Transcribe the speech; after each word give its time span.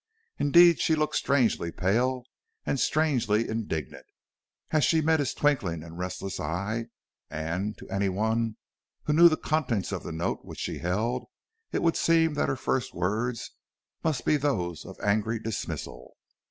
Indeed 0.39 0.79
she 0.79 0.95
looked 0.95 1.15
strangely 1.15 1.71
pale 1.71 2.23
and 2.65 2.79
strangely 2.79 3.47
indignant 3.47 4.07
as 4.71 4.83
she 4.83 4.99
met 4.99 5.19
his 5.19 5.35
twinkling 5.35 5.83
and 5.83 5.95
restless 5.99 6.39
eye, 6.39 6.87
and, 7.29 7.77
to 7.77 7.87
any 7.87 8.09
one 8.09 8.57
who 9.03 9.13
knew 9.13 9.29
the 9.29 9.37
contents 9.37 9.91
of 9.91 10.01
the 10.01 10.11
note 10.11 10.43
which 10.43 10.57
she 10.57 10.79
held, 10.79 11.25
it 11.71 11.83
would 11.83 11.95
seem 11.97 12.33
that 12.33 12.49
her 12.49 12.55
first 12.55 12.95
words 12.95 13.51
must 14.03 14.25
be 14.25 14.37
those 14.37 14.85
of 14.85 14.99
angry 15.01 15.37
dismissal. 15.37 16.17